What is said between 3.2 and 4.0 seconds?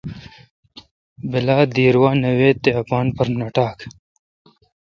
نہ نہ ٹاک